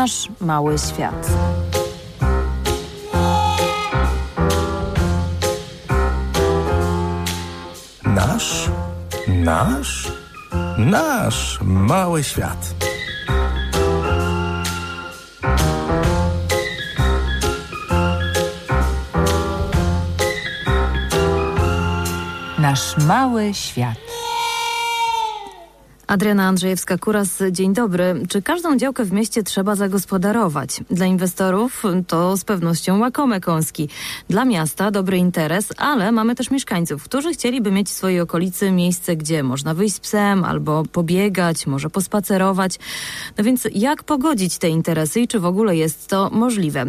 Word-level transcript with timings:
Nasz 0.00 0.28
mały 0.40 0.78
świat. 0.78 1.26
Nasz, 8.04 8.70
nasz, 9.28 10.12
nasz 10.78 11.58
mały 11.62 12.24
świat. 12.24 12.74
Nasz 22.58 22.96
mały 22.96 23.54
świat. 23.54 24.09
Adriana 26.10 26.52
Andrzejewska-Kuras, 26.52 27.50
dzień 27.50 27.74
dobry. 27.74 28.22
Czy 28.28 28.42
każdą 28.42 28.76
działkę 28.76 29.04
w 29.04 29.12
mieście 29.12 29.42
trzeba 29.42 29.74
zagospodarować? 29.74 30.80
Dla 30.90 31.06
inwestorów 31.06 31.82
to 32.06 32.36
z 32.36 32.44
pewnością 32.44 32.98
łakome 32.98 33.40
kąski. 33.40 33.88
Dla 34.28 34.44
miasta 34.44 34.90
dobry 34.90 35.16
interes, 35.16 35.68
ale 35.76 36.12
mamy 36.12 36.34
też 36.34 36.50
mieszkańców, 36.50 37.04
którzy 37.04 37.32
chcieliby 37.32 37.70
mieć 37.70 37.88
w 37.88 37.92
swojej 37.92 38.20
okolicy 38.20 38.70
miejsce, 38.70 39.16
gdzie 39.16 39.42
można 39.42 39.74
wyjść 39.74 39.94
z 39.94 40.00
psem 40.00 40.44
albo 40.44 40.82
pobiegać, 40.92 41.66
może 41.66 41.90
pospacerować. 41.90 42.78
No 43.38 43.44
więc 43.44 43.68
jak 43.74 44.04
pogodzić 44.04 44.58
te 44.58 44.68
interesy 44.68 45.20
i 45.20 45.28
czy 45.28 45.40
w 45.40 45.46
ogóle 45.46 45.76
jest 45.76 46.08
to 46.08 46.30
możliwe? 46.32 46.84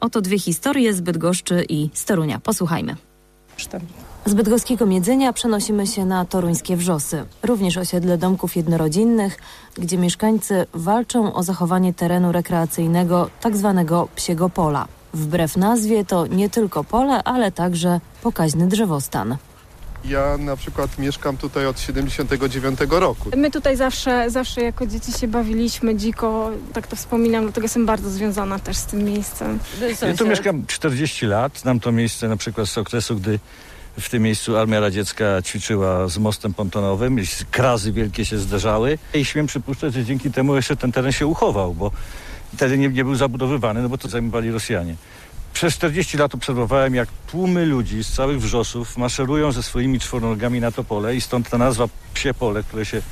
Oto 0.00 0.20
dwie 0.20 0.38
historie 0.38 0.94
z 0.94 1.00
Bydgoszczy 1.00 1.64
i 1.68 1.90
z 1.94 2.04
Torunia. 2.04 2.40
Posłuchajmy. 3.58 4.08
Z 4.26 4.34
bydgoskiego 4.34 4.86
Miedzenia 4.86 5.32
przenosimy 5.32 5.86
się 5.86 6.04
na 6.04 6.24
toruńskie 6.24 6.76
Wrzosy, 6.76 7.24
również 7.42 7.76
osiedle 7.76 8.18
domków 8.18 8.56
jednorodzinnych, 8.56 9.38
gdzie 9.74 9.98
mieszkańcy 9.98 10.66
walczą 10.74 11.34
o 11.34 11.42
zachowanie 11.42 11.94
terenu 11.94 12.32
rekreacyjnego 12.32 13.30
tzw. 13.42 13.84
Tak 13.88 14.08
psiego 14.14 14.50
pola. 14.50 14.88
Wbrew 15.14 15.56
nazwie 15.56 16.04
to 16.04 16.26
nie 16.26 16.50
tylko 16.50 16.84
pole, 16.84 17.24
ale 17.24 17.52
także 17.52 18.00
pokaźny 18.22 18.66
drzewostan. 18.66 19.36
Ja 20.04 20.36
na 20.38 20.56
przykład 20.56 20.98
mieszkam 20.98 21.36
tutaj 21.36 21.66
od 21.66 21.80
79 21.80 22.78
roku. 22.90 23.30
My 23.36 23.50
tutaj 23.50 23.76
zawsze, 23.76 24.30
zawsze 24.30 24.60
jako 24.60 24.86
dzieci 24.86 25.12
się 25.12 25.28
bawiliśmy 25.28 25.96
dziko, 25.96 26.50
tak 26.72 26.86
to 26.86 26.96
wspominam, 26.96 27.42
dlatego 27.42 27.64
jestem 27.64 27.86
bardzo 27.86 28.10
związana 28.10 28.58
też 28.58 28.76
z 28.76 28.84
tym 28.84 29.04
miejscem. 29.04 29.58
Ja 30.02 30.14
tu 30.14 30.26
mieszkam 30.26 30.66
40 30.66 31.26
lat, 31.26 31.58
znam 31.58 31.80
to 31.80 31.92
miejsce 31.92 32.28
na 32.28 32.36
przykład 32.36 32.68
z 32.68 32.78
okresu, 32.78 33.16
gdy 33.16 33.38
w 34.00 34.08
tym 34.10 34.22
miejscu 34.22 34.56
Armia 34.56 34.80
Radziecka 34.80 35.42
ćwiczyła 35.42 36.08
z 36.08 36.18
mostem 36.18 36.54
pontonowym, 36.54 37.18
krazy 37.50 37.92
wielkie 37.92 38.24
się 38.24 38.38
zderzały 38.38 38.98
i 39.14 39.24
śmiem 39.24 39.46
przypuszczać, 39.46 39.94
że 39.94 40.04
dzięki 40.04 40.30
temu 40.30 40.56
jeszcze 40.56 40.76
ten 40.76 40.92
teren 40.92 41.12
się 41.12 41.26
uchował, 41.26 41.74
bo 41.74 41.90
wtedy 42.54 42.78
nie, 42.78 42.88
nie 42.88 43.04
był 43.04 43.14
zabudowywany, 43.14 43.82
no 43.82 43.88
bo 43.88 43.98
to 43.98 44.08
zajmowali 44.08 44.50
Rosjanie. 44.50 44.94
Przez 45.52 45.74
40 45.74 46.16
lat 46.16 46.34
obserwowałem, 46.34 46.94
jak 46.94 47.08
tłumy 47.26 47.66
ludzi 47.66 48.04
z 48.04 48.12
całych 48.12 48.40
wrzosów 48.40 48.96
maszerują 48.96 49.52
ze 49.52 49.62
swoimi 49.62 50.00
czworonogami 50.00 50.60
na 50.60 50.72
to 50.72 50.84
pole 50.84 51.16
i 51.16 51.20
stąd 51.20 51.50
ta 51.50 51.58
nazwa 51.58 51.88
Psie 52.14 52.34
Pole, 52.34 52.62
które 52.62 52.84
się 52.86 53.02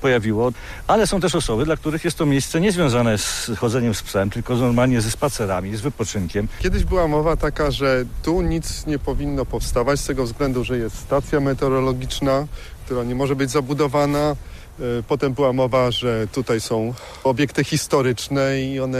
pojawiło, 0.00 0.52
ale 0.86 1.06
są 1.06 1.20
też 1.20 1.34
osoby, 1.34 1.64
dla 1.64 1.76
których 1.76 2.04
jest 2.04 2.18
to 2.18 2.26
miejsce 2.26 2.60
niezwiązane 2.60 3.18
z 3.18 3.50
chodzeniem 3.58 3.94
z 3.94 4.02
psem, 4.02 4.30
tylko 4.30 4.56
normalnie 4.56 5.00
ze 5.00 5.10
spacerami, 5.10 5.76
z 5.76 5.80
wypoczynkiem. 5.80 6.48
Kiedyś 6.58 6.84
była 6.84 7.08
mowa 7.08 7.36
taka, 7.36 7.70
że 7.70 8.04
tu 8.22 8.42
nic 8.42 8.86
nie 8.86 8.98
powinno 8.98 9.44
powstawać 9.44 10.00
z 10.00 10.06
tego 10.06 10.24
względu, 10.24 10.64
że 10.64 10.78
jest 10.78 10.98
stacja 10.98 11.40
meteorologiczna, 11.40 12.46
która 12.84 13.04
nie 13.04 13.14
może 13.14 13.36
być 13.36 13.50
zabudowana. 13.50 14.36
E, 14.80 15.02
potem 15.08 15.32
była 15.32 15.52
mowa, 15.52 15.90
że 15.90 16.26
tutaj 16.32 16.60
są 16.60 16.94
obiekty 17.24 17.64
historyczne 17.64 18.62
i 18.62 18.80
one 18.80 18.98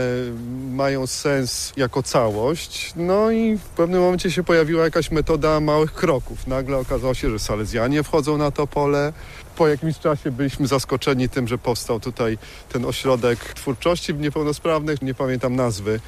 mają 0.71 1.07
sens 1.07 1.73
jako 1.77 2.03
całość. 2.03 2.93
No 2.95 3.31
i 3.31 3.57
w 3.57 3.63
pewnym 3.63 4.01
momencie 4.01 4.31
się 4.31 4.43
pojawiła 4.43 4.83
jakaś 4.83 5.11
metoda 5.11 5.59
małych 5.59 5.93
kroków. 5.93 6.47
Nagle 6.47 6.77
okazało 6.77 7.13
się, 7.13 7.29
że 7.29 7.39
Salezjanie 7.39 8.03
wchodzą 8.03 8.37
na 8.37 8.51
to 8.51 8.67
pole. 8.67 9.13
Po 9.55 9.67
jakimś 9.67 9.99
czasie 9.99 10.31
byliśmy 10.31 10.67
zaskoczeni 10.67 11.29
tym, 11.29 11.47
że 11.47 11.57
powstał 11.57 11.99
tutaj 11.99 12.37
ten 12.69 12.85
ośrodek 12.85 13.39
twórczości 13.39 14.13
niepełnosprawnych, 14.13 15.01
nie 15.01 15.13
pamiętam 15.13 15.55
nazwy, 15.55 15.99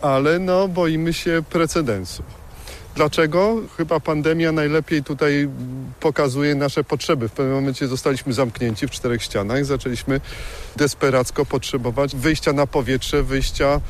ale 0.00 0.38
no 0.38 0.68
boimy 0.68 1.12
się 1.12 1.42
precedensu. 1.50 2.22
Dlaczego? 2.94 3.56
Chyba 3.76 4.00
pandemia 4.00 4.52
najlepiej 4.52 5.04
tutaj 5.04 5.48
pokazuje 6.00 6.54
nasze 6.54 6.84
potrzeby. 6.84 7.28
W 7.28 7.32
pewnym 7.32 7.54
momencie 7.54 7.88
zostaliśmy 7.88 8.32
zamknięci 8.32 8.86
w 8.86 8.90
czterech 8.90 9.22
ścianach, 9.22 9.64
zaczęliśmy 9.64 10.20
desperacko 10.76 11.46
potrzebować 11.46 12.16
wyjścia 12.16 12.52
na 12.52 12.66
powietrze, 12.66 13.22
wyjścia 13.22 13.80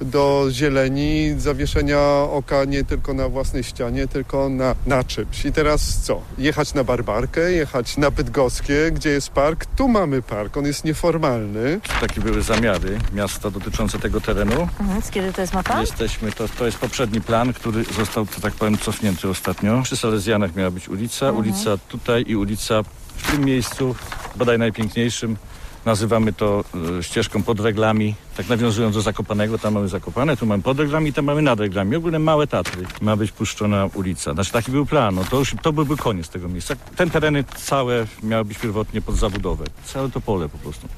do 0.00 0.46
zieleni, 0.50 1.34
zawieszenia 1.38 2.00
oka 2.30 2.64
nie 2.64 2.84
tylko 2.84 3.14
na 3.14 3.28
własnej 3.28 3.64
ścianie, 3.64 4.08
tylko 4.08 4.48
na, 4.48 4.74
na 4.86 5.04
czymś. 5.04 5.44
I 5.44 5.52
teraz 5.52 6.00
co? 6.02 6.22
Jechać 6.38 6.74
na 6.74 6.84
Barbarkę, 6.84 7.52
jechać 7.52 7.96
na 7.96 8.10
Bydgoskie, 8.10 8.90
gdzie 8.92 9.10
jest 9.10 9.28
park. 9.28 9.66
Tu 9.66 9.88
mamy 9.88 10.22
park, 10.22 10.56
on 10.56 10.66
jest 10.66 10.84
nieformalny. 10.84 11.80
Takie 12.00 12.20
były 12.20 12.42
zamiary 12.42 12.98
miasta 13.12 13.50
dotyczące 13.50 13.98
tego 13.98 14.20
terenu. 14.20 14.68
Mhm, 14.80 15.02
kiedy 15.10 15.32
to 15.32 15.40
jest 15.40 15.54
mapa? 15.54 15.80
Jesteśmy, 15.80 16.32
to, 16.32 16.48
to 16.48 16.66
jest 16.66 16.78
poprzedni 16.78 17.20
plan, 17.20 17.52
który 17.52 17.84
został, 17.84 18.26
to 18.26 18.40
tak 18.40 18.52
powiem, 18.54 18.78
cofnięty 18.78 19.28
ostatnio. 19.28 19.82
Przy 19.82 19.96
Salezjanach 19.96 20.56
miała 20.56 20.70
być 20.70 20.88
ulica, 20.88 21.26
mhm. 21.26 21.46
ulica 21.46 21.78
tutaj 21.88 22.24
i 22.26 22.36
ulica 22.36 22.82
w 23.16 23.30
tym 23.30 23.44
miejscu, 23.44 23.94
bodaj 24.36 24.58
najpiękniejszym, 24.58 25.36
Nazywamy 25.84 26.32
to 26.32 26.64
e, 26.98 27.02
ścieżką 27.02 27.42
pod 27.42 27.60
reglami, 27.60 28.14
tak 28.36 28.48
nawiązując 28.48 28.94
do 28.94 29.02
Zakopanego, 29.02 29.58
tam 29.58 29.74
mamy 29.74 29.88
Zakopane, 29.88 30.36
tu 30.36 30.46
mamy 30.46 30.62
pod 30.62 30.78
reglami, 30.78 31.12
tam 31.12 31.24
mamy 31.24 31.42
nad 31.42 31.60
reglami. 31.60 31.96
Ogólnie 31.96 32.18
małe 32.18 32.46
Tatry. 32.46 32.86
Ma 33.00 33.16
być 33.16 33.32
puszczona 33.32 33.88
ulica. 33.94 34.34
Znaczy 34.34 34.52
taki 34.52 34.72
był 34.72 34.86
plan, 34.86 35.14
no 35.14 35.24
to 35.24 35.38
już 35.38 35.54
to 35.62 35.72
byłby 35.72 35.96
koniec 35.96 36.28
tego 36.28 36.48
miejsca. 36.48 36.74
Ten 36.96 37.10
tereny 37.10 37.44
całe 37.44 38.06
miały 38.22 38.44
być 38.44 38.58
pierwotnie 38.58 39.00
pod 39.00 39.16
zabudowę. 39.16 39.64
Całe 39.84 40.10
to 40.10 40.20
pole 40.20 40.48
po 40.48 40.58
prostu. 40.58 40.88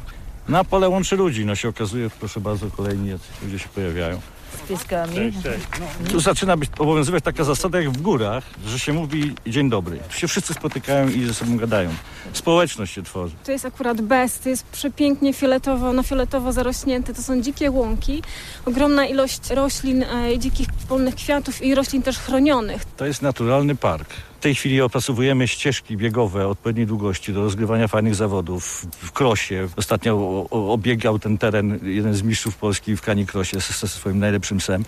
Na 0.48 0.64
pole 0.64 0.88
łączy 0.88 1.16
ludzi, 1.16 1.46
no 1.46 1.54
się 1.54 1.68
okazuje, 1.68 2.10
proszę 2.10 2.40
bardzo, 2.40 2.70
kolejni 2.70 3.10
ludzie 3.42 3.58
się 3.58 3.68
pojawiają 3.68 4.20
z 4.64 4.68
pieskami. 4.68 5.14
Cześć, 5.14 5.38
cześć. 5.42 5.66
Tu 6.10 6.20
zaczyna 6.20 6.56
być, 6.56 6.70
obowiązywać 6.78 7.24
taka 7.24 7.44
zasada 7.44 7.80
jak 7.80 7.90
w 7.90 8.02
górach, 8.02 8.44
że 8.66 8.78
się 8.78 8.92
mówi 8.92 9.34
dzień 9.46 9.70
dobry. 9.70 9.98
Tu 9.98 10.18
się 10.18 10.28
wszyscy 10.28 10.54
spotykają 10.54 11.08
i 11.08 11.24
ze 11.24 11.34
sobą 11.34 11.56
gadają. 11.56 11.90
Społeczność 12.32 12.94
się 12.94 13.02
tworzy. 13.02 13.34
To 13.44 13.52
jest 13.52 13.64
akurat 13.66 14.00
bez, 14.00 14.38
to 14.38 14.48
jest 14.48 14.64
przepięknie 14.64 15.32
fioletowo, 15.32 15.92
no 15.92 16.02
fioletowo 16.02 16.52
zarośnięte. 16.52 17.14
To 17.14 17.22
są 17.22 17.42
dzikie 17.42 17.70
łąki, 17.70 18.22
ogromna 18.66 19.06
ilość 19.06 19.50
roślin, 19.50 20.02
e, 20.02 20.38
dzikich 20.38 20.68
polnych 20.88 21.14
kwiatów 21.14 21.62
i 21.62 21.74
roślin 21.74 22.02
też 22.02 22.18
chronionych. 22.18 22.84
To 22.96 23.06
jest 23.06 23.22
naturalny 23.22 23.74
park. 23.76 24.08
Tej 24.42 24.54
chwili 24.54 24.80
opracowujemy 24.80 25.48
ścieżki 25.48 25.96
biegowe 25.96 26.48
odpowiedniej 26.48 26.86
długości 26.86 27.32
do 27.32 27.40
rozgrywania 27.42 27.88
fajnych 27.88 28.14
zawodów 28.14 28.86
w 29.02 29.12
krosie. 29.12 29.68
Ostatnio 29.76 30.46
obiegał 30.50 31.18
ten 31.18 31.38
teren 31.38 31.78
jeden 31.82 32.14
z 32.14 32.22
mistrzów 32.22 32.56
Polski 32.56 32.96
w 32.96 33.02
Krosie 33.26 33.60
ze 33.60 33.88
swoim 33.88 34.18
najlepszym 34.18 34.58
psem 34.58 34.84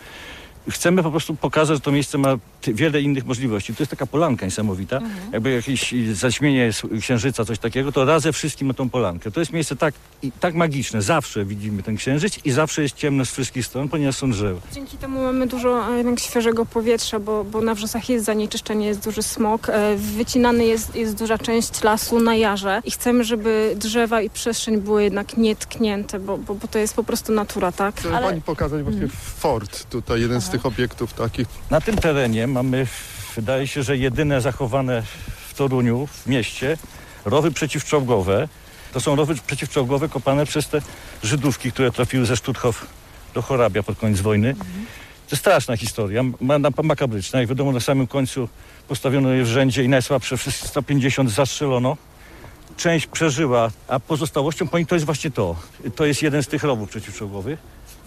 chcemy 0.70 1.02
po 1.02 1.10
prostu 1.10 1.34
pokazać, 1.34 1.76
że 1.76 1.80
to 1.80 1.92
miejsce 1.92 2.18
ma 2.18 2.36
wiele 2.66 3.02
innych 3.02 3.26
możliwości. 3.26 3.74
To 3.74 3.82
jest 3.82 3.90
taka 3.90 4.06
polanka 4.06 4.46
niesamowita. 4.46 4.96
Mhm. 4.96 5.32
Jakby 5.32 5.50
jakieś 5.50 5.94
zaćmienie 6.12 6.70
księżyca, 7.00 7.44
coś 7.44 7.58
takiego, 7.58 7.92
to 7.92 8.04
razem 8.04 8.32
wszystkim 8.32 8.68
ma 8.68 8.74
tą 8.74 8.90
polankę. 8.90 9.30
To 9.30 9.40
jest 9.40 9.52
miejsce 9.52 9.76
tak, 9.76 9.94
tak 10.40 10.54
magiczne. 10.54 11.02
Zawsze 11.02 11.44
widzimy 11.44 11.82
ten 11.82 11.96
księżyc 11.96 12.38
i 12.44 12.50
zawsze 12.50 12.82
jest 12.82 12.96
ciemno 12.96 13.24
z 13.24 13.30
wszystkich 13.30 13.66
stron, 13.66 13.88
ponieważ 13.88 14.16
są 14.16 14.30
drzewa. 14.30 14.60
Dzięki 14.72 14.96
temu 14.96 15.22
mamy 15.22 15.46
dużo 15.46 15.92
e, 15.92 15.96
jednak 15.96 16.20
świeżego 16.20 16.66
powietrza, 16.66 17.20
bo, 17.20 17.44
bo 17.44 17.60
na 17.60 17.74
wrzosach 17.74 18.08
jest 18.08 18.24
zanieczyszczenie, 18.24 18.86
jest 18.86 19.04
duży 19.04 19.22
smog. 19.22 19.68
E, 19.68 19.96
wycinany 19.96 20.64
jest, 20.64 20.96
jest 20.96 21.18
duża 21.18 21.38
część 21.38 21.82
lasu 21.82 22.20
na 22.20 22.34
jarze 22.34 22.82
i 22.84 22.90
chcemy, 22.90 23.24
żeby 23.24 23.74
drzewa 23.76 24.20
i 24.20 24.30
przestrzeń 24.30 24.76
były 24.80 25.04
jednak 25.04 25.36
nietknięte, 25.36 26.18
bo, 26.18 26.38
bo, 26.38 26.54
bo 26.54 26.68
to 26.68 26.78
jest 26.78 26.94
po 26.94 27.04
prostu 27.04 27.32
natura, 27.32 27.72
tak? 27.72 27.96
Chcę 27.96 28.16
Ale... 28.16 28.26
pani 28.26 28.42
pokazać 28.42 28.82
właśnie 28.82 29.02
mhm. 29.02 29.20
fort 29.38 29.90
tutaj, 29.90 30.20
jeden 30.20 30.36
Aha. 30.36 30.46
z 30.46 30.50
tych 30.54 30.66
obiektów 30.66 31.12
takich. 31.12 31.48
Na 31.70 31.80
tym 31.80 31.96
terenie 31.96 32.46
mamy, 32.46 32.86
wydaje 33.36 33.66
się, 33.66 33.82
że 33.82 33.96
jedyne 33.96 34.40
zachowane 34.40 35.02
w 35.48 35.54
Toruniu, 35.54 36.06
w 36.06 36.26
mieście, 36.26 36.76
rowy 37.24 37.50
przeciwczołgowe. 37.50 38.48
To 38.92 39.00
są 39.00 39.16
rowy 39.16 39.34
przeciwczołgowe 39.46 40.08
kopane 40.08 40.46
przez 40.46 40.68
te 40.68 40.82
Żydówki, 41.22 41.72
które 41.72 41.90
trafiły 41.90 42.26
ze 42.26 42.36
Stutthof 42.36 42.86
do 43.34 43.42
Chorabia 43.42 43.82
pod 43.82 43.98
koniec 43.98 44.20
wojny. 44.20 44.48
Mhm. 44.48 44.86
To 45.28 45.36
straszna 45.36 45.76
historia, 45.76 46.22
makabryczna. 46.82 47.40
Jak 47.40 47.48
wiadomo, 47.48 47.72
na 47.72 47.80
samym 47.80 48.06
końcu 48.06 48.48
postawiono 48.88 49.28
je 49.28 49.44
w 49.44 49.46
rzędzie 49.48 49.84
i 49.84 49.88
najsłabsze 49.88 50.36
wszystkie 50.36 50.68
150 50.68 51.30
zastrzelono. 51.30 51.96
Część 52.76 53.06
przeżyła, 53.06 53.70
a 53.88 54.00
pozostałością 54.00 54.68
po 54.68 54.78
nich 54.78 54.88
to 54.88 54.94
jest 54.94 55.06
właśnie 55.06 55.30
to. 55.30 55.56
To 55.96 56.04
jest 56.04 56.22
jeden 56.22 56.42
z 56.42 56.48
tych 56.48 56.62
rowów 56.62 56.90
przeciwczołgowych. 56.90 57.58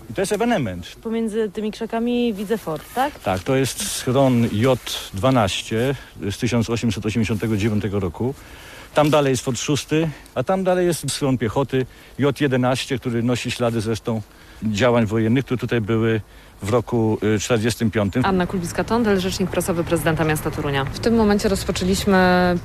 I 0.09 0.13
to 0.13 0.21
jest 0.21 0.31
ewenement. 0.31 0.95
Pomiędzy 1.03 1.49
tymi 1.49 1.71
krzakami 1.71 2.33
widzę 2.33 2.57
fort, 2.57 2.83
tak? 2.95 3.19
Tak, 3.19 3.43
to 3.43 3.55
jest 3.55 3.91
schron 3.91 4.47
J12 4.47 5.95
z 6.31 6.37
1889 6.37 7.83
roku. 7.91 8.33
Tam 8.93 9.09
dalej 9.09 9.31
jest 9.31 9.43
Fort 9.43 9.59
6, 9.59 9.87
a 10.35 10.43
tam 10.43 10.63
dalej 10.63 10.87
jest 10.87 11.11
schron 11.11 11.37
piechoty 11.37 11.85
J-11, 12.19 12.99
który 12.99 13.23
nosi 13.23 13.51
ślady 13.51 13.81
zresztą 13.81 14.21
działań 14.63 15.05
wojennych, 15.05 15.45
które 15.45 15.57
tutaj 15.57 15.81
były 15.81 16.21
w 16.61 16.69
roku 16.69 17.17
y, 17.35 17.39
45. 17.39 18.13
Anna 18.23 18.45
Kulbicka-Tondel, 18.47 19.19
rzecznik 19.19 19.49
prasowy 19.49 19.83
prezydenta 19.83 20.23
miasta 20.23 20.51
Torunia. 20.51 20.85
W 20.85 20.99
tym 20.99 21.15
momencie 21.15 21.49
rozpoczęliśmy 21.49 22.17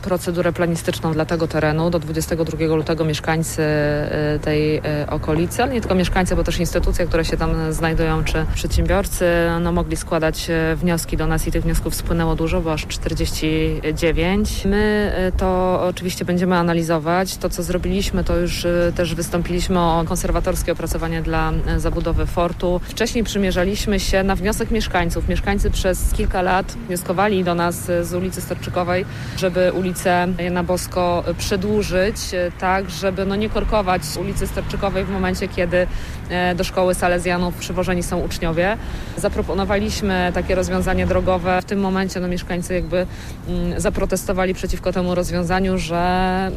procedurę 0.02 0.52
planistyczną 0.52 1.12
dla 1.12 1.24
tego 1.24 1.48
terenu. 1.48 1.90
Do 1.90 1.98
22 1.98 2.76
lutego 2.76 3.04
mieszkańcy 3.04 3.62
y, 3.62 4.38
tej 4.38 4.78
y, 4.78 4.82
okolicy, 5.10 5.62
ale 5.62 5.72
nie 5.72 5.80
tylko 5.80 5.94
mieszkańcy, 5.94 6.36
bo 6.36 6.44
też 6.44 6.58
instytucje, 6.58 7.06
które 7.06 7.24
się 7.24 7.36
tam 7.36 7.72
znajdują, 7.72 8.24
czy 8.24 8.46
przedsiębiorcy, 8.54 9.24
no, 9.60 9.72
mogli 9.72 9.96
składać 9.96 10.50
y, 10.50 10.76
wnioski 10.76 11.16
do 11.16 11.26
nas 11.26 11.46
i 11.46 11.52
tych 11.52 11.62
wniosków 11.62 11.94
spłynęło 11.94 12.34
dużo, 12.36 12.60
bo 12.60 12.72
aż 12.72 12.86
49. 12.86 14.64
My 14.64 15.12
y, 15.28 15.38
to 15.38 15.80
oczywiście 15.88 16.24
będziemy 16.24 16.56
analizować. 16.56 17.36
To, 17.36 17.48
co 17.48 17.62
zrobiliśmy, 17.62 18.24
to 18.24 18.36
już 18.36 18.64
y, 18.64 18.92
też 18.96 19.14
wystąpiliśmy 19.14 19.80
o 19.80 20.04
konserwatorskie 20.08 20.72
opracowanie 20.72 21.22
dla 21.22 21.52
y, 21.76 21.80
zabudowy 21.80 22.26
fortu. 22.26 22.80
Wcześniej 22.84 23.24
przymierzaliśmy 23.24 23.81
się 23.82 24.23
na 24.23 24.37
wniosek 24.37 24.70
mieszkańców. 24.70 25.29
Mieszkańcy 25.29 25.70
przez 25.70 26.12
kilka 26.12 26.43
lat 26.43 26.73
wnioskowali 26.73 27.44
do 27.44 27.55
nas 27.55 27.88
y, 27.88 28.05
z 28.05 28.14
ulicy 28.14 28.40
Storczykowej, 28.40 29.05
żeby 29.37 29.73
ulicę 29.73 30.29
Jana 30.38 30.64
Bosko 30.64 31.25
przedłużyć, 31.38 32.17
y, 32.34 32.52
tak, 32.58 32.90
żeby 32.90 33.26
no 33.26 33.37
nie 33.37 33.49
korkować 33.49 34.02
ulicy 34.20 34.46
Storczykowej 34.46 35.05
w 35.05 35.11
momencie, 35.11 35.49
kiedy 35.49 35.87
e, 36.31 36.55
do 36.55 36.64
szkoły 36.64 36.94
Salezjanów 36.94 37.55
przywożeni 37.55 38.02
są 38.02 38.20
uczniowie. 38.20 38.76
Zaproponowaliśmy 39.17 40.31
takie 40.35 40.55
rozwiązanie 40.55 41.06
drogowe. 41.06 41.62
W 41.62 41.64
tym 41.64 41.81
momencie 41.81 42.20
no, 42.20 42.28
mieszkańcy 42.28 42.75
jakby 42.75 43.06
mm, 43.49 43.81
zaprotestowali 43.81 44.55
przeciwko 44.55 44.93
temu 44.93 45.14
rozwiązaniu, 45.14 45.78
że 45.78 45.96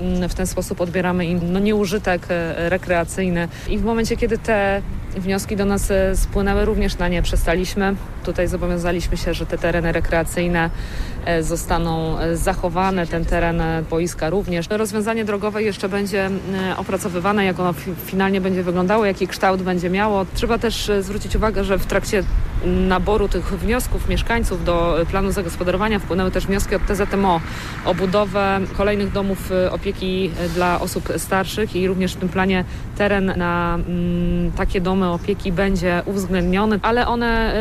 mm, 0.02 0.30
w 0.30 0.36
ten 0.36 0.48
sposób 0.48 0.82
odbieramy 0.82 1.26
im 1.26 1.40
no, 1.54 1.60
nieużytek 1.60 2.22
e, 2.30 2.70
rekreacyjny. 2.70 3.48
I 3.70 3.78
w 3.78 3.84
momencie, 3.84 4.18
kiedy 4.18 4.38
te 4.38 4.82
wnioski 5.16 5.56
do 5.56 5.66
nas 5.66 5.92
e, 5.92 6.16
spłynęły, 6.16 6.66
również 6.66 6.98
na 6.98 7.08
nie 7.08 7.22
przestaliśmy. 7.22 7.96
Tutaj 8.24 8.48
zobowiązaliśmy 8.48 9.18
się, 9.18 9.34
że 9.34 9.46
te 9.46 9.58
tereny 9.58 9.92
rekreacyjne 9.92 10.70
zostaną 11.44 12.20
e, 12.20 12.38
zachowane, 12.38 13.08
ten 13.08 13.26
teren 13.26 13.62
e, 13.62 13.84
boiska 13.90 14.30
również. 14.30 14.68
Rozwiązanie 14.70 15.26
drogowe 15.26 15.64
jeszcze 15.64 15.90
będzie 15.90 16.26
e, 16.26 16.78
opracowywane, 16.78 17.46
jak 17.46 17.60
ono 17.60 17.74
fi- 17.74 17.96
finalnie 18.06 18.42
będzie 18.42 18.64
wyglądało, 18.64 19.06
jaki 19.06 19.28
kształt 19.28 19.62
będzie 19.62 19.90
miało. 19.90 20.26
Trzeba 20.34 20.58
też 20.58 20.90
e, 20.90 21.04
zwrócić 21.04 21.36
uwagę, 21.36 21.64
że 21.64 21.78
w 21.78 21.86
trakcie 21.86 22.24
naboru 22.66 23.28
tych 23.28 23.46
wniosków 23.46 24.10
mieszkańców 24.10 24.66
do 24.66 25.02
e, 25.02 25.06
planu 25.06 25.32
zagospodarowania 25.32 26.00
wpłynęły 26.00 26.32
też 26.32 26.48
wnioski 26.48 26.76
od 26.76 26.82
TZMO 26.86 27.42
o 27.86 27.96
budowę 27.96 28.60
kolejnych 28.78 29.12
domów 29.12 29.52
e, 29.52 29.72
opieki 29.72 30.32
e, 30.40 30.50
dla 30.50 30.80
osób 30.80 31.14
starszych 31.18 31.76
i 31.76 31.88
również 31.88 32.14
w 32.14 32.18
tym 32.18 32.30
planie 32.30 32.66
teren 32.98 33.34
na 33.38 33.80
takie 34.58 34.82
domy 34.82 35.10
opieki 35.12 35.52
będzie 35.52 36.02
uwzględniony, 36.06 36.80
ale 36.82 37.08
one, 37.08 37.54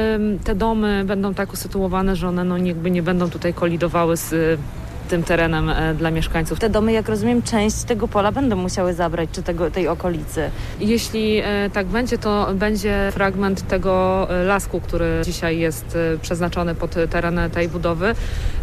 te 0.44 0.55
domy 0.55 1.05
będą 1.05 1.34
tak 1.34 1.52
usytuowane, 1.52 2.17
że 2.17 2.28
one 2.28 2.44
no, 2.44 2.58
jakby 2.58 2.90
nie 2.90 3.02
będą 3.02 3.31
tutaj 3.31 3.53
kolidowały 3.54 4.16
z 4.16 4.60
tym 5.08 5.22
terenem 5.22 5.70
e, 5.70 5.94
dla 5.94 6.10
mieszkańców. 6.10 6.58
Te 6.60 6.70
domy, 6.70 6.92
jak 6.92 7.08
rozumiem, 7.08 7.42
część 7.42 7.82
tego 7.82 8.08
pola 8.08 8.32
będą 8.32 8.56
musiały 8.56 8.94
zabrać, 8.94 9.28
czy 9.32 9.42
tego, 9.42 9.70
tej 9.70 9.88
okolicy. 9.88 10.50
Jeśli 10.80 11.38
e, 11.38 11.70
tak 11.72 11.86
będzie, 11.86 12.18
to 12.18 12.48
będzie 12.54 13.10
fragment 13.12 13.68
tego 13.68 14.26
e, 14.30 14.44
lasku, 14.44 14.80
który 14.80 15.20
dzisiaj 15.24 15.58
jest 15.58 15.98
przeznaczony 16.22 16.74
pod 16.74 16.94
teren 17.10 17.40
tej 17.52 17.68
budowy. 17.68 18.14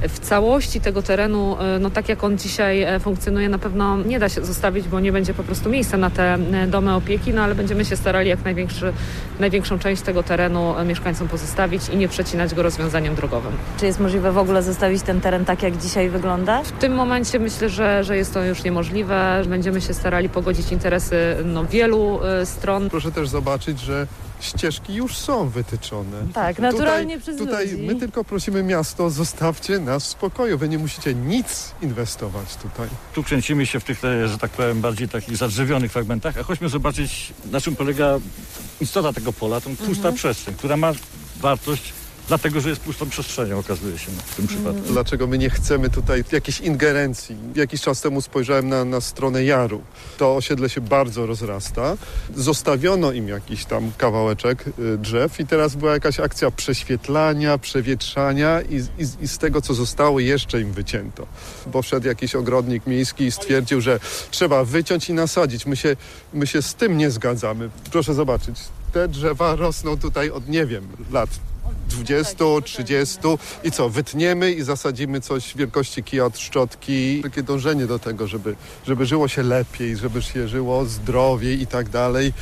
W 0.01 0.19
całości 0.19 0.81
tego 0.81 1.01
terenu, 1.01 1.57
no 1.79 1.89
tak 1.89 2.09
jak 2.09 2.23
on 2.23 2.37
dzisiaj 2.37 2.85
funkcjonuje, 2.99 3.49
na 3.49 3.57
pewno 3.57 3.97
nie 3.97 4.19
da 4.19 4.29
się 4.29 4.45
zostawić, 4.45 4.87
bo 4.87 4.99
nie 4.99 5.11
będzie 5.11 5.33
po 5.33 5.43
prostu 5.43 5.69
miejsca 5.69 5.97
na 5.97 6.09
te 6.09 6.37
domy 6.67 6.95
opieki, 6.95 7.33
no 7.33 7.41
ale 7.41 7.55
będziemy 7.55 7.85
się 7.85 7.95
starali 7.95 8.29
jak 8.29 8.45
największy, 8.45 8.93
największą 9.39 9.79
część 9.79 10.01
tego 10.01 10.23
terenu 10.23 10.73
mieszkańcom 10.85 11.27
pozostawić 11.27 11.89
i 11.89 11.97
nie 11.97 12.07
przecinać 12.07 12.55
go 12.55 12.63
rozwiązaniem 12.63 13.15
drogowym. 13.15 13.51
Czy 13.79 13.85
jest 13.85 13.99
możliwe 13.99 14.31
w 14.31 14.37
ogóle 14.37 14.63
zostawić 14.63 15.01
ten 15.01 15.21
teren 15.21 15.45
tak, 15.45 15.63
jak 15.63 15.77
dzisiaj 15.77 16.09
wygląda? 16.09 16.30
W 16.63 16.71
tym 16.79 16.93
momencie 16.93 17.39
myślę, 17.39 17.69
że, 17.69 18.03
że 18.03 18.17
jest 18.17 18.33
to 18.33 18.43
już 18.43 18.63
niemożliwe. 18.63 19.43
Będziemy 19.47 19.81
się 19.81 19.93
starali 19.93 20.29
pogodzić 20.29 20.71
interesy 20.71 21.37
no, 21.45 21.65
wielu 21.65 22.19
e, 22.23 22.45
stron. 22.45 22.89
Proszę 22.89 23.11
też 23.11 23.29
zobaczyć, 23.29 23.79
że 23.79 24.07
ścieżki 24.39 24.93
już 24.93 25.17
są 25.17 25.49
wytyczone. 25.49 26.17
Tak, 26.33 26.59
naturalnie 26.59 27.19
przez 27.19 27.37
Tutaj 27.37 27.71
ludzi. 27.71 27.83
my 27.87 27.95
tylko 27.95 28.23
prosimy 28.23 28.63
miasto, 28.63 29.09
zostawcie 29.09 29.79
nas 29.79 30.03
w 30.03 30.07
spokoju. 30.07 30.57
Wy 30.57 30.69
nie 30.69 30.77
musicie 30.77 31.13
nic 31.13 31.71
inwestować 31.81 32.55
tutaj. 32.55 32.87
Tu 33.13 33.23
kręcimy 33.23 33.65
się 33.65 33.79
w 33.79 33.83
tych, 33.83 34.05
e, 34.05 34.27
że 34.27 34.37
tak 34.37 34.51
powiem, 34.51 34.81
bardziej 34.81 35.09
takich 35.09 35.37
zadrzewionych 35.37 35.91
fragmentach, 35.91 36.37
a 36.37 36.43
chodźmy 36.43 36.69
zobaczyć, 36.69 37.33
na 37.51 37.61
czym 37.61 37.75
polega 37.75 38.19
istota 38.81 39.13
tego 39.13 39.33
pola, 39.33 39.61
tą 39.61 39.75
pusta 39.75 40.11
przestrzeń, 40.11 40.55
która 40.55 40.77
ma 40.77 40.91
wartość 41.39 41.93
dlatego, 42.31 42.61
że 42.61 42.69
jest 42.69 42.81
pustą 42.81 43.09
przestrzenią, 43.09 43.59
okazuje 43.59 43.97
się 43.97 44.11
w 44.25 44.35
tym 44.35 44.47
przypadku. 44.47 44.81
Dlaczego 44.87 45.27
my 45.27 45.37
nie 45.37 45.49
chcemy 45.49 45.89
tutaj 45.89 46.23
jakiejś 46.31 46.59
ingerencji? 46.59 47.35
Jakiś 47.55 47.81
czas 47.81 48.01
temu 48.01 48.21
spojrzałem 48.21 48.69
na, 48.69 48.85
na 48.85 49.01
stronę 49.01 49.43
Jaru. 49.43 49.81
To 50.17 50.35
osiedle 50.35 50.69
się 50.69 50.81
bardzo 50.81 51.25
rozrasta. 51.25 51.97
Zostawiono 52.35 53.11
im 53.11 53.27
jakiś 53.27 53.65
tam 53.65 53.91
kawałeczek 53.97 54.65
y, 54.67 54.97
drzew 54.97 55.39
i 55.39 55.45
teraz 55.45 55.75
była 55.75 55.93
jakaś 55.93 56.19
akcja 56.19 56.51
prześwietlania, 56.51 57.57
przewietrzania 57.57 58.61
i, 58.61 58.75
i, 58.75 59.23
i 59.23 59.27
z 59.27 59.37
tego, 59.37 59.61
co 59.61 59.73
zostało, 59.73 60.19
jeszcze 60.19 60.61
im 60.61 60.71
wycięto. 60.71 61.27
Bo 61.67 61.81
wszedł 61.81 62.07
jakiś 62.07 62.35
ogrodnik 62.35 62.87
miejski 62.87 63.23
i 63.23 63.31
stwierdził, 63.31 63.81
że 63.81 63.99
trzeba 64.31 64.63
wyciąć 64.63 65.09
i 65.09 65.13
nasadzić. 65.13 65.65
My 65.65 65.75
się, 65.75 65.95
my 66.33 66.47
się 66.47 66.61
z 66.61 66.75
tym 66.75 66.97
nie 66.97 67.11
zgadzamy. 67.11 67.69
Proszę 67.91 68.13
zobaczyć, 68.13 68.55
te 68.93 69.07
drzewa 69.07 69.55
rosną 69.55 69.97
tutaj 69.97 70.29
od, 70.29 70.49
nie 70.49 70.65
wiem, 70.65 70.87
lat 71.11 71.29
20, 71.89 72.61
30 72.63 73.19
i 73.63 73.71
co, 73.71 73.89
wytniemy 73.89 74.51
i 74.51 74.63
zasadzimy 74.63 75.21
coś 75.21 75.55
wielkości 75.55 76.03
kija 76.03 76.25
od 76.25 76.39
szczotki. 76.39 77.21
Takie 77.23 77.43
dążenie 77.43 77.87
do 77.87 77.99
tego, 77.99 78.27
żeby, 78.27 78.55
żeby 78.87 79.05
żyło 79.05 79.27
się 79.27 79.43
lepiej, 79.43 79.97
żeby 79.97 80.21
się 80.21 80.47
żyło 80.47 80.85
zdrowiej 80.85 81.61
i 81.61 81.67
tak 81.67 81.89
dalej. 81.89 82.33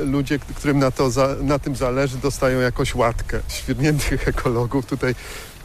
E, 0.00 0.04
Ludzie, 0.04 0.38
którym 0.38 0.78
na, 0.78 0.90
to 0.90 1.10
na 1.42 1.58
tym 1.58 1.76
zależy, 1.76 2.18
dostają 2.18 2.60
jakąś 2.60 2.94
łatkę. 2.94 3.40
Świrniętych 3.48 4.28
ekologów 4.28 4.86
tutaj 4.86 5.14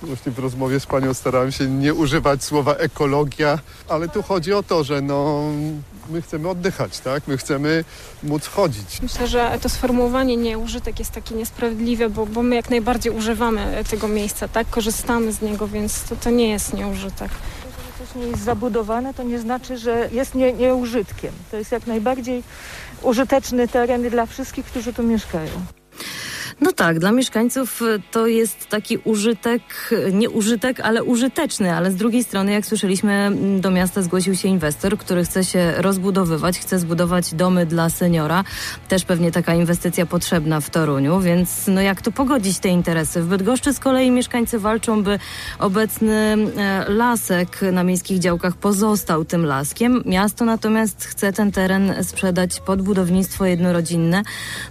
Właśnie 0.04 0.32
w 0.32 0.40
rozmowie 0.40 0.80
z 0.80 0.86
panią 0.86 1.14
starałem 1.14 1.52
się 1.52 1.68
nie 1.68 1.94
używać 1.94 2.44
słowa 2.44 2.76
ekologia, 2.76 3.60
ale 3.90 4.10
tu 4.10 4.24
chodzi 4.24 4.54
o 4.54 4.64
to, 4.64 4.84
że 4.84 5.02
no, 5.02 5.44
my 6.10 6.22
chcemy 6.22 6.50
oddychać, 6.50 7.00
tak? 7.00 7.28
My 7.28 7.38
chcemy 7.38 7.84
móc 8.24 8.48
chodzić. 8.48 9.02
Myślę, 9.02 9.28
że 9.28 9.60
to 9.62 9.70
sformułowanie 9.70 10.38
nieużytek 10.38 11.00
jest 11.00 11.12
takie 11.12 11.36
niesprawiedliwe, 11.36 12.10
bo, 12.10 12.26
bo 12.26 12.44
my 12.44 12.56
jak 12.56 12.70
najbardziej 12.70 13.14
używamy 13.14 13.84
tego 13.90 14.08
miejsca, 14.08 14.48
tak? 14.48 14.70
Korzystamy 14.70 15.32
z 15.32 15.42
niego, 15.42 15.68
więc 15.68 16.04
to, 16.04 16.16
to 16.16 16.30
nie 16.30 16.50
jest 16.50 16.74
nieużytek. 16.74 17.32
coś 18.00 18.16
nie 18.16 18.28
jest 18.28 18.44
zabudowane, 18.44 19.14
to 19.14 19.24
nie 19.24 19.40
znaczy, 19.40 19.78
że 19.78 20.10
jest 20.12 20.36
nie, 20.36 20.54
nieużytkiem. 20.54 21.34
To 21.52 21.58
jest 21.58 21.72
jak 21.72 21.88
najbardziej 21.88 22.44
użyteczny 23.02 23.68
teren 23.68 24.10
dla 24.10 24.26
wszystkich, 24.26 24.66
którzy 24.66 24.94
tu 24.94 25.04
mieszkają. 25.04 25.52
No 26.62 26.72
tak, 26.72 27.00
dla 27.00 27.12
mieszkańców 27.12 27.82
y, 27.82 28.02
to 28.12 28.28
jest 28.28 28.68
taki 28.68 28.98
użytek, 28.98 29.62
y, 29.92 30.14
nie 30.14 30.30
użytek, 30.30 30.80
ale 30.80 31.04
użyteczny, 31.04 31.74
ale 31.76 31.92
z 31.92 31.96
drugiej 31.96 32.24
strony, 32.24 32.52
jak 32.52 32.66
słyszeliśmy, 32.66 33.32
do 33.60 33.72
miasta 33.72 34.02
zgłosił 34.02 34.36
się 34.36 34.48
inwestor, 34.48 34.98
który 34.98 35.24
chce 35.24 35.44
się 35.44 35.74
rozbudowywać, 35.78 36.60
chce 36.60 36.80
zbudować 36.80 37.34
domy 37.34 37.66
dla 37.66 37.90
seniora. 37.90 38.44
Też 38.88 39.06
pewnie 39.06 39.32
taka 39.32 39.54
inwestycja 39.54 40.06
potrzebna 40.06 40.62
w 40.62 40.70
Toruniu, 40.70 41.20
więc 41.20 41.68
no 41.68 41.82
jak 41.82 42.02
tu 42.02 42.12
pogodzić 42.12 42.60
te 42.60 42.70
interesy? 42.70 43.22
W 43.22 43.28
Bydgoszczy 43.28 43.74
z 43.74 43.80
kolei 43.80 44.12
mieszkańcy 44.12 44.60
walczą, 44.60 45.04
by 45.04 45.20
obecny 45.60 46.38
e, 46.58 46.86
lasek 46.88 47.62
na 47.72 47.84
miejskich 47.84 48.20
działkach 48.20 48.56
pozostał 48.56 49.26
tym 49.26 49.46
laskiem. 49.46 50.04
Miasto 50.06 50.46
natomiast 50.46 51.06
chce 51.06 51.34
ten 51.34 51.52
teren 51.52 52.04
sprzedać 52.04 52.60
pod 52.60 52.82
budownictwo 52.82 53.46
jednorodzinne. 53.46 54.24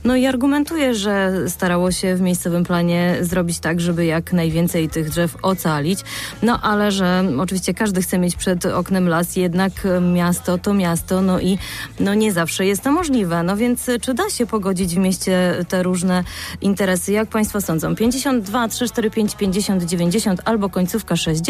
No 0.05 0.17
i 0.17 0.27
argumentuje, 0.27 0.95
że 0.95 1.33
starało 1.79 1.93
się 1.93 2.17
w 2.17 2.21
miejscowym 2.21 2.65
planie 2.65 3.17
zrobić 3.21 3.59
tak, 3.59 3.81
żeby 3.81 4.05
jak 4.05 4.33
najwięcej 4.33 4.89
tych 4.89 5.11
drzew 5.11 5.37
ocalić. 5.43 6.01
No 6.43 6.61
ale 6.63 6.91
że 6.91 7.25
oczywiście 7.39 7.75
każdy 7.75 8.03
chce 8.03 8.19
mieć 8.19 8.37
przed 8.37 8.67
oknem 8.67 9.09
las, 9.09 9.37
jednak 9.37 9.73
e, 9.87 10.01
miasto 10.01 10.59
to 10.59 10.75
miasto, 10.75 11.23
no 11.23 11.41
i 11.41 11.59
no 12.01 12.15
nie 12.15 12.33
zawsze 12.33 12.67
jest 12.67 12.83
to 12.83 12.93
możliwe. 12.93 13.43
No 13.43 13.57
więc 13.57 13.89
e, 13.89 13.99
czy 13.99 14.15
da 14.15 14.31
się 14.31 14.47
pogodzić 14.47 14.95
w 14.95 14.99
mieście 14.99 15.65
te 15.69 15.83
różne 15.83 16.25
interesy? 16.61 17.13
Jak 17.13 17.29
Państwo 17.29 17.61
sądzą? 17.61 17.97
52 17.97 18.69
345 18.69 19.37
50 19.37 19.83
90 19.83 20.41
albo 20.45 20.69
końcówka 20.69 21.17
60 21.17 21.49